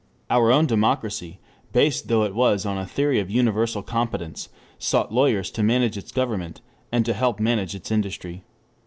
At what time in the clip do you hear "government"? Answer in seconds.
6.11-6.59